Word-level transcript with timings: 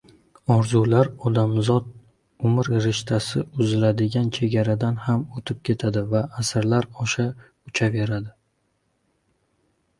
Orzular 0.53 1.09
odamzod 1.29 1.91
umr 2.49 2.69
rishtasi 2.85 3.43
uziladigan 3.65 4.33
chegaradan 4.39 4.99
ham 5.05 5.23
o‘tib 5.41 5.63
ketadi 5.71 6.05
va 6.17 6.25
asrlar 6.45 6.91
osha 7.09 7.27
uchaveradi. 7.73 8.37